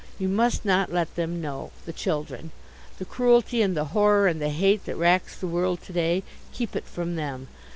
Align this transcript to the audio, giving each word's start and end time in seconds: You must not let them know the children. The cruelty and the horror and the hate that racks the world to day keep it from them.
You 0.17 0.29
must 0.29 0.65
not 0.65 0.91
let 0.91 1.13
them 1.13 1.41
know 1.41 1.69
the 1.85 1.93
children. 1.93 2.49
The 2.97 3.05
cruelty 3.05 3.61
and 3.61 3.77
the 3.77 3.85
horror 3.93 4.25
and 4.25 4.41
the 4.41 4.49
hate 4.49 4.85
that 4.85 4.95
racks 4.97 5.37
the 5.37 5.45
world 5.45 5.83
to 5.83 5.93
day 5.93 6.23
keep 6.51 6.75
it 6.75 6.85
from 6.85 7.17
them. 7.17 7.47